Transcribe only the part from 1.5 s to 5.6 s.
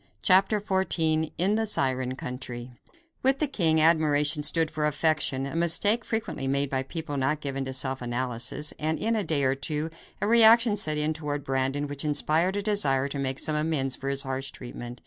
the Siren Country With the king, admiration stood for affection, a